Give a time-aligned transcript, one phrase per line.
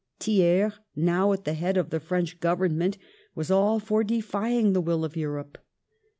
[0.19, 2.97] Thiers, now at the head of the French Government,
[3.35, 5.59] was all for defying the will of Europe.